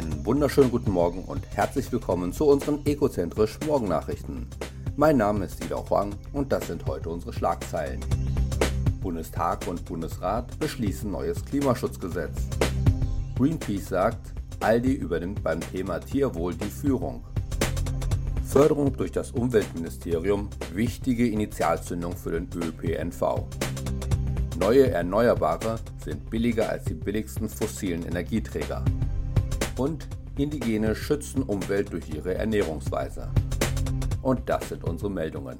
Einen 0.00 0.24
wunderschönen 0.24 0.70
guten 0.70 0.92
Morgen 0.92 1.24
und 1.24 1.46
herzlich 1.54 1.92
willkommen 1.92 2.32
zu 2.32 2.46
unseren 2.46 2.80
Ecozentrisch 2.86 3.58
Morgennachrichten. 3.66 4.46
Mein 4.96 5.18
Name 5.18 5.44
ist 5.44 5.62
Ida 5.62 5.76
Huang 5.76 6.14
und 6.32 6.50
das 6.50 6.68
sind 6.68 6.86
heute 6.86 7.10
unsere 7.10 7.34
Schlagzeilen. 7.34 8.00
Bundestag 9.02 9.66
und 9.68 9.84
Bundesrat 9.84 10.58
beschließen 10.58 11.10
neues 11.10 11.44
Klimaschutzgesetz. 11.44 12.32
Greenpeace 13.36 13.90
sagt, 13.90 14.32
Aldi 14.60 14.94
übernimmt 14.94 15.42
beim 15.42 15.60
Thema 15.60 16.00
Tierwohl 16.00 16.54
die 16.54 16.70
Führung. 16.70 17.22
Förderung 18.42 18.96
durch 18.96 19.12
das 19.12 19.32
Umweltministerium, 19.32 20.48
wichtige 20.72 21.28
Initialzündung 21.28 22.16
für 22.16 22.30
den 22.30 22.48
ÖPNV. 22.54 23.44
Neue 24.58 24.90
Erneuerbare 24.92 25.78
sind 26.02 26.30
billiger 26.30 26.70
als 26.70 26.84
die 26.84 26.94
billigsten 26.94 27.50
fossilen 27.50 28.06
Energieträger. 28.06 28.82
Und 29.80 30.10
Indigene 30.36 30.94
schützen 30.94 31.42
Umwelt 31.42 31.90
durch 31.90 32.06
ihre 32.10 32.34
Ernährungsweise. 32.34 33.30
Und 34.20 34.46
das 34.50 34.68
sind 34.68 34.84
unsere 34.84 35.10
Meldungen. 35.10 35.56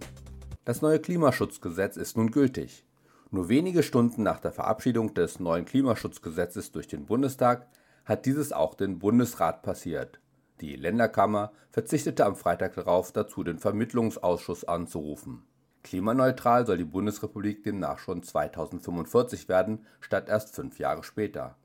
Das 0.67 0.83
neue 0.83 0.99
Klimaschutzgesetz 0.99 1.97
ist 1.97 2.19
nun 2.19 2.31
gültig. 2.31 2.85
Nur 3.31 3.49
wenige 3.49 3.83
Stunden 3.83 4.23
nach 4.23 4.39
der 4.39 4.53
Verabschiedung 4.53 5.15
des 5.15 5.41
neuen 5.41 5.65
Klimaschutzgesetzes 5.65 6.71
durch 6.71 6.87
den 6.87 7.07
Bundestag 7.07 7.67
hat 8.05 8.27
dieses 8.27 8.53
auch 8.53 8.75
den 8.75 8.99
Bundesrat 8.99 9.63
passiert. 9.63 10.21
Die 10.61 10.77
Länderkammer 10.77 11.53
verzichtete 11.71 12.27
am 12.27 12.37
Freitag 12.37 12.75
darauf, 12.75 13.13
dazu 13.13 13.43
den 13.43 13.59
Vermittlungsausschuss 13.59 14.65
anzurufen. 14.65 15.45
Klimaneutral 15.83 16.67
soll 16.67 16.77
die 16.77 16.85
Bundesrepublik 16.85 17.65
demnach 17.65 17.99
schon 17.99 18.23
2045 18.23 19.49
werden, 19.49 19.87
statt 19.99 20.29
erst 20.29 20.55
fünf 20.55 20.79
Jahre 20.79 21.05
später. 21.05 21.57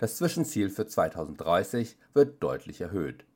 Das 0.00 0.16
Zwischenziel 0.16 0.70
für 0.70 0.86
2030 0.86 1.98
wird 2.14 2.42
deutlich 2.42 2.80
erhöht. 2.80 3.26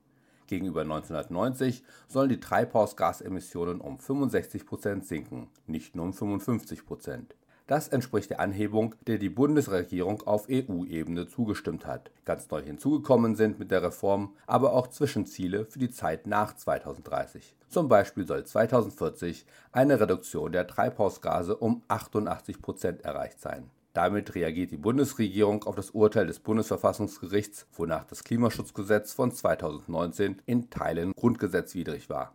Gegenüber 0.46 0.80
1990 0.80 1.84
sollen 2.08 2.30
die 2.30 2.40
Treibhausgasemissionen 2.40 3.82
um 3.82 3.98
65 3.98 4.64
Prozent 4.64 5.04
sinken, 5.04 5.48
nicht 5.66 5.94
nur 5.94 6.06
um 6.06 6.14
55 6.14 6.86
Prozent. 6.86 7.34
Das 7.66 7.88
entspricht 7.88 8.30
der 8.30 8.40
Anhebung, 8.40 8.94
der 9.06 9.18
die 9.18 9.28
Bundesregierung 9.28 10.22
auf 10.22 10.46
EU-Ebene 10.48 11.28
zugestimmt 11.28 11.84
hat. 11.84 12.10
Ganz 12.24 12.48
neu 12.48 12.62
hinzugekommen 12.62 13.36
sind 13.36 13.58
mit 13.58 13.70
der 13.70 13.82
Reform 13.82 14.32
aber 14.46 14.72
auch 14.72 14.86
Zwischenziele 14.86 15.66
für 15.66 15.78
die 15.78 15.90
Zeit 15.90 16.26
nach 16.26 16.56
2030. 16.56 17.54
Zum 17.68 17.90
Beispiel 17.90 18.26
soll 18.26 18.42
2040 18.42 19.44
eine 19.70 20.00
Reduktion 20.00 20.50
der 20.50 20.66
Treibhausgase 20.66 21.58
um 21.58 21.82
88 21.88 22.62
Prozent 22.62 23.02
erreicht 23.02 23.42
sein. 23.42 23.70
Damit 23.94 24.34
reagiert 24.34 24.72
die 24.72 24.76
Bundesregierung 24.76 25.62
auf 25.62 25.76
das 25.76 25.90
Urteil 25.90 26.26
des 26.26 26.40
Bundesverfassungsgerichts, 26.40 27.68
wonach 27.74 28.02
das 28.02 28.24
Klimaschutzgesetz 28.24 29.12
von 29.12 29.30
2019 29.30 30.42
in 30.46 30.68
Teilen 30.68 31.12
grundgesetzwidrig 31.12 32.10
war. 32.10 32.34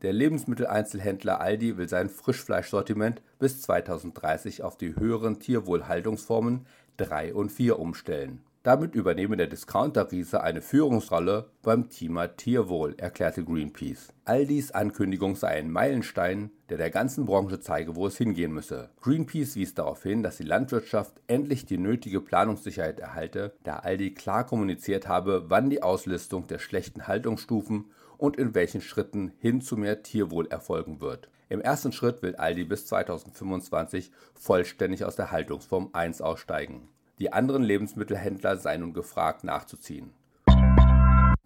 Der 0.00 0.14
Lebensmitteleinzelhändler 0.14 1.42
Aldi 1.42 1.76
will 1.76 1.90
sein 1.90 2.08
Frischfleischsortiment 2.08 3.20
bis 3.38 3.60
2030 3.60 4.62
auf 4.62 4.78
die 4.78 4.96
höheren 4.96 5.40
Tierwohlhaltungsformen 5.40 6.64
3 6.96 7.34
und 7.34 7.52
4 7.52 7.78
umstellen. 7.78 8.40
Damit 8.62 8.94
übernehme 8.94 9.38
der 9.38 9.46
Discounter-Riese 9.46 10.42
eine 10.42 10.60
Führungsrolle 10.60 11.50
beim 11.62 11.88
Thema 11.88 12.26
Tierwohl, 12.26 12.94
erklärte 12.98 13.42
Greenpeace. 13.42 14.12
Aldis 14.26 14.70
Ankündigung 14.72 15.34
sei 15.34 15.48
ein 15.48 15.70
Meilenstein, 15.70 16.50
der 16.68 16.76
der 16.76 16.90
ganzen 16.90 17.24
Branche 17.24 17.60
zeige, 17.60 17.96
wo 17.96 18.06
es 18.06 18.18
hingehen 18.18 18.52
müsse. 18.52 18.90
Greenpeace 19.00 19.56
wies 19.56 19.72
darauf 19.72 20.02
hin, 20.02 20.22
dass 20.22 20.36
die 20.36 20.42
Landwirtschaft 20.42 21.22
endlich 21.26 21.64
die 21.64 21.78
nötige 21.78 22.20
Planungssicherheit 22.20 23.00
erhalte, 23.00 23.54
da 23.64 23.76
Aldi 23.76 24.12
klar 24.12 24.44
kommuniziert 24.44 25.08
habe, 25.08 25.46
wann 25.48 25.70
die 25.70 25.82
Auslistung 25.82 26.46
der 26.46 26.58
schlechten 26.58 27.06
Haltungsstufen 27.06 27.86
und 28.18 28.36
in 28.36 28.54
welchen 28.54 28.82
Schritten 28.82 29.32
hin 29.38 29.62
zu 29.62 29.78
mehr 29.78 30.02
Tierwohl 30.02 30.46
erfolgen 30.48 31.00
wird. 31.00 31.30
Im 31.48 31.62
ersten 31.62 31.92
Schritt 31.92 32.20
will 32.20 32.36
Aldi 32.36 32.64
bis 32.64 32.84
2025 32.88 34.12
vollständig 34.34 35.06
aus 35.06 35.16
der 35.16 35.30
Haltungsform 35.30 35.88
1 35.94 36.20
aussteigen. 36.20 36.90
Die 37.20 37.34
anderen 37.34 37.62
Lebensmittelhändler 37.62 38.56
seien 38.56 38.80
nun 38.80 38.94
gefragt 38.94 39.44
nachzuziehen. 39.44 40.14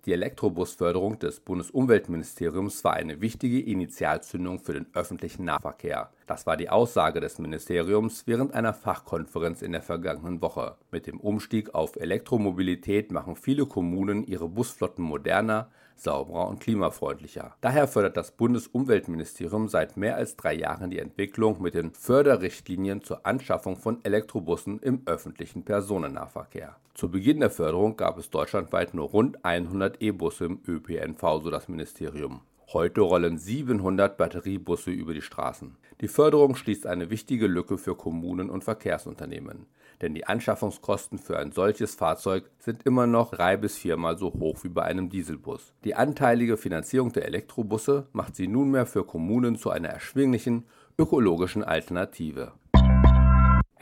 Die 0.04 0.12
Elektrobusförderung 0.12 1.18
des 1.18 1.40
Bundesumweltministeriums 1.40 2.84
war 2.84 2.92
eine 2.92 3.20
wichtige 3.20 3.60
Initialzündung 3.60 4.60
für 4.60 4.74
den 4.74 4.86
öffentlichen 4.94 5.44
Nahverkehr. 5.44 6.12
Das 6.26 6.46
war 6.46 6.56
die 6.56 6.70
Aussage 6.70 7.20
des 7.20 7.38
Ministeriums 7.38 8.26
während 8.26 8.54
einer 8.54 8.72
Fachkonferenz 8.72 9.60
in 9.60 9.72
der 9.72 9.82
vergangenen 9.82 10.40
Woche. 10.40 10.76
Mit 10.90 11.06
dem 11.06 11.20
Umstieg 11.20 11.74
auf 11.74 11.96
Elektromobilität 11.96 13.12
machen 13.12 13.36
viele 13.36 13.66
Kommunen 13.66 14.24
ihre 14.24 14.48
Busflotten 14.48 15.04
moderner, 15.04 15.68
sauberer 15.96 16.48
und 16.48 16.60
klimafreundlicher. 16.60 17.54
Daher 17.60 17.86
fördert 17.86 18.16
das 18.16 18.32
Bundesumweltministerium 18.32 19.68
seit 19.68 19.96
mehr 19.96 20.16
als 20.16 20.36
drei 20.36 20.54
Jahren 20.54 20.90
die 20.90 20.98
Entwicklung 20.98 21.60
mit 21.60 21.74
den 21.74 21.92
Förderrichtlinien 21.92 23.02
zur 23.02 23.26
Anschaffung 23.26 23.76
von 23.76 24.02
Elektrobussen 24.02 24.80
im 24.80 25.02
öffentlichen 25.04 25.64
Personennahverkehr. 25.64 26.76
Zu 26.94 27.10
Beginn 27.10 27.40
der 27.40 27.50
Förderung 27.50 27.96
gab 27.96 28.18
es 28.18 28.30
deutschlandweit 28.30 28.94
nur 28.94 29.08
rund 29.08 29.44
100 29.44 30.00
E-Busse 30.00 30.46
im 30.46 30.60
ÖPNV, 30.66 31.42
so 31.42 31.50
das 31.50 31.68
Ministerium. 31.68 32.40
Heute 32.72 33.02
rollen 33.02 33.36
700 33.36 34.16
Batteriebusse 34.16 34.90
über 34.90 35.12
die 35.12 35.22
Straßen. 35.22 35.76
Die 36.00 36.08
Förderung 36.08 36.56
schließt 36.56 36.86
eine 36.86 37.10
wichtige 37.10 37.46
Lücke 37.46 37.78
für 37.78 37.94
Kommunen 37.94 38.48
und 38.48 38.64
Verkehrsunternehmen, 38.64 39.66
denn 40.00 40.14
die 40.14 40.26
Anschaffungskosten 40.26 41.18
für 41.18 41.38
ein 41.38 41.52
solches 41.52 41.94
Fahrzeug 41.94 42.50
sind 42.58 42.84
immer 42.84 43.06
noch 43.06 43.32
drei 43.32 43.56
bis 43.56 43.76
viermal 43.76 44.18
so 44.18 44.32
hoch 44.32 44.64
wie 44.64 44.70
bei 44.70 44.82
einem 44.82 45.10
Dieselbus. 45.10 45.74
Die 45.84 45.94
anteilige 45.94 46.56
Finanzierung 46.56 47.12
der 47.12 47.26
Elektrobusse 47.26 48.06
macht 48.12 48.34
sie 48.34 48.48
nunmehr 48.48 48.86
für 48.86 49.04
Kommunen 49.04 49.56
zu 49.56 49.70
einer 49.70 49.90
erschwinglichen 49.90 50.64
ökologischen 50.98 51.62
Alternative. 51.62 52.52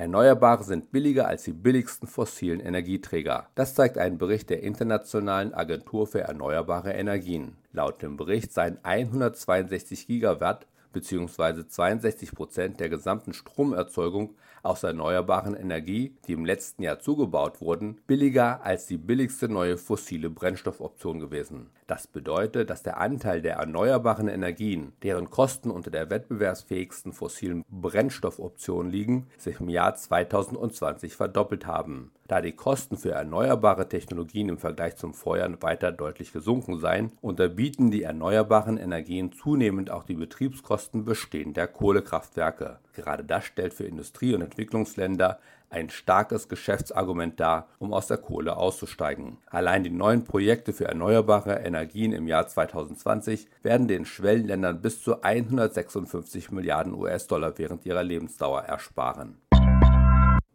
Erneuerbare 0.03 0.65
sind 0.65 0.91
billiger 0.91 1.29
als 1.29 1.45
die 1.45 1.53
billigsten 1.53 2.09
fossilen 2.09 2.59
Energieträger. 2.59 3.47
Das 3.55 3.77
zeigt 3.77 3.99
ein 3.99 4.19
Bericht 4.19 4.51
der 4.51 4.61
Internationalen 4.61 5.55
Agentur 5.55 6.09
für 6.09 6.23
Erneuerbare 6.23 6.93
Energien. 6.93 7.57
Laut 7.73 8.03
dem 8.03 8.17
Bericht 8.17 8.53
seien 8.53 8.79
162 8.83 10.09
Gigawatt 10.09 10.67
bzw. 10.93 11.67
62 11.67 12.33
Prozent 12.33 12.81
der 12.81 12.89
gesamten 12.89 13.33
Stromerzeugung 13.33 14.37
aus 14.63 14.83
erneuerbaren 14.83 15.55
Energie, 15.55 16.17
die 16.27 16.33
im 16.33 16.45
letzten 16.45 16.83
Jahr 16.83 17.01
zugebaut 17.01 17.61
wurden, 17.61 18.01
billiger 18.07 18.65
als 18.65 18.87
die 18.87 18.99
billigste 18.99 19.49
neue 19.49 19.77
fossile 19.77 20.31
Brennstoffoption 20.31 21.19
gewesen. 21.19 21.71
Das 21.87 22.07
bedeutet, 22.07 22.71
dass 22.71 22.83
der 22.83 22.99
Anteil 22.99 23.43
der 23.43 23.57
erneuerbaren 23.57 24.29
Energien, 24.29 24.93
deren 25.03 25.31
Kosten 25.31 25.71
unter 25.71 25.91
der 25.91 26.11
wettbewerbsfähigsten 26.11 27.13
fossilen 27.13 27.65
Brennstoffoption 27.69 28.89
liegen, 28.89 29.27
sich 29.37 29.61
im 29.61 29.69
Jahr 29.69 29.97
2020 29.97 31.17
verdoppelt 31.17 31.67
haben. 31.67 32.13
Da 32.29 32.41
die 32.41 32.53
Kosten 32.53 32.97
für 32.97 33.11
erneuerbare 33.11 33.89
Technologien 33.89 34.49
im 34.49 34.59
Vergleich 34.59 34.97
zum 34.97 35.13
Vorjahr 35.13 35.51
weiter 35.61 35.93
deutlich 35.93 36.33
gesunken 36.33 36.79
seien, 36.79 37.13
unterbieten 37.21 37.91
die 37.91 38.05
erneuerbaren 38.05 38.79
Energien 38.79 39.33
zunehmend 39.33 39.91
auch 39.91 40.05
die 40.05 40.15
Betriebskosten 40.15 41.05
bestehender 41.05 41.67
Kohlekraftwerke. 41.67 42.79
Gerade 42.95 43.25
das 43.25 43.45
stellt 43.45 43.75
für 43.75 43.85
Industrie- 43.85 44.35
und 44.35 44.43
Entwicklungsländer 44.43 45.41
ein 45.73 45.91
starkes 45.91 46.49
Geschäftsargument 46.49 47.41
dar, 47.41 47.69
um 47.79 47.93
aus 47.93 48.07
der 48.07 48.19
Kohle 48.19 48.57
auszusteigen. 48.57 49.39
Allein 49.47 49.83
die 49.83 49.91
neuen 49.91 50.25
Projekte 50.25 50.73
für 50.73 50.85
erneuerbare 50.85 51.61
Energien 51.61 52.13
im 52.13 52.29
Jahr 52.29 52.47
2020 52.47 53.49
werden 53.63 53.89
den 53.89 54.05
Schwellenländern 54.05 54.83
bis 54.83 55.03
zu 55.03 55.23
156 55.23 56.51
Milliarden 56.53 56.95
US-Dollar 56.95 57.57
während 57.57 57.87
ihrer 57.87 58.05
Lebensdauer 58.05 58.63
ersparen. 58.63 59.42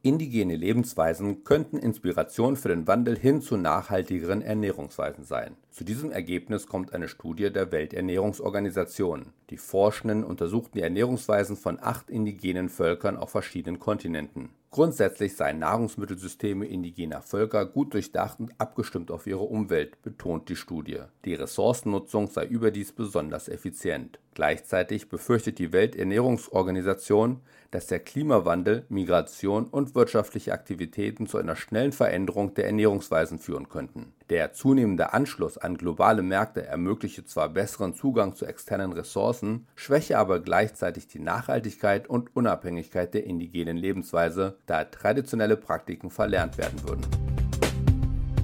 Indigene 0.07 0.55
Lebensweisen 0.55 1.43
könnten 1.43 1.77
Inspiration 1.77 2.55
für 2.55 2.69
den 2.69 2.87
Wandel 2.87 3.19
hin 3.19 3.41
zu 3.41 3.57
nachhaltigeren 3.57 4.41
Ernährungsweisen 4.41 5.25
sein. 5.25 5.57
Zu 5.69 5.83
diesem 5.83 6.13
Ergebnis 6.13 6.65
kommt 6.65 6.93
eine 6.93 7.09
Studie 7.09 7.51
der 7.51 7.73
Welternährungsorganisation. 7.73 9.33
Die 9.49 9.57
Forschenden 9.57 10.23
untersuchten 10.23 10.77
die 10.77 10.81
Ernährungsweisen 10.81 11.57
von 11.57 11.77
acht 11.81 12.09
indigenen 12.09 12.69
Völkern 12.69 13.17
auf 13.17 13.31
verschiedenen 13.31 13.79
Kontinenten. 13.79 14.51
Grundsätzlich 14.77 15.35
seien 15.35 15.57
Nahrungsmittelsysteme 15.57 16.67
indigener 16.67 17.23
Völker 17.23 17.65
gut 17.65 17.95
durchdacht 17.95 18.39
und 18.39 18.53
abgestimmt 18.59 19.09
auf 19.09 19.25
ihre 19.25 19.41
Umwelt, 19.41 20.03
betont 20.03 20.49
die 20.49 20.55
Studie. 20.55 20.99
Die 21.25 21.33
Ressourcennutzung 21.33 22.27
sei 22.27 22.45
überdies 22.45 22.91
besonders 22.91 23.49
effizient. 23.49 24.19
Gleichzeitig 24.35 25.09
befürchtet 25.09 25.57
die 25.57 25.73
Welternährungsorganisation, 25.73 27.41
dass 27.71 27.87
der 27.87 28.01
Klimawandel, 28.01 28.85
Migration 28.89 29.65
und 29.65 29.95
wirtschaftliche 29.95 30.53
Aktivitäten 30.53 31.25
zu 31.25 31.39
einer 31.39 31.55
schnellen 31.55 31.91
Veränderung 31.91 32.53
der 32.53 32.67
Ernährungsweisen 32.67 33.39
führen 33.39 33.69
könnten. 33.69 34.13
Der 34.29 34.51
zunehmende 34.51 35.13
Anschluss 35.13 35.57
an 35.57 35.77
globale 35.77 36.21
Märkte 36.21 36.65
ermögliche 36.65 37.23
zwar 37.23 37.47
besseren 37.47 37.93
Zugang 37.93 38.35
zu 38.35 38.45
externen 38.45 38.91
Ressourcen, 38.91 39.67
schwäche 39.75 40.17
aber 40.17 40.41
gleichzeitig 40.41 41.07
die 41.07 41.19
Nachhaltigkeit 41.19 42.09
und 42.09 42.35
Unabhängigkeit 42.35 43.13
der 43.13 43.23
indigenen 43.23 43.77
Lebensweise, 43.77 44.57
da 44.65 44.83
traditionelle 44.83 45.55
Praktiken 45.55 46.09
verlernt 46.09 46.57
werden 46.57 46.83
würden. 46.83 47.05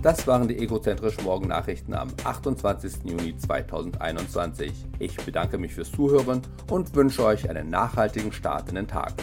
Das 0.02 0.26
waren 0.26 0.48
die 0.48 0.58
Egozentrisch 0.58 1.22
Morgen 1.22 1.50
Nachrichten 1.50 1.94
am 1.94 2.10
28. 2.24 3.04
Juni 3.04 3.36
2021. 3.36 4.72
Ich 5.00 5.18
bedanke 5.18 5.58
mich 5.58 5.74
fürs 5.74 5.92
Zuhören 5.92 6.42
und 6.72 6.96
wünsche 6.96 7.26
euch 7.26 7.50
einen 7.50 7.70
nachhaltigen 7.70 8.32
Start 8.32 8.70
in 8.70 8.76
den 8.76 8.88
Tag. 8.88 9.14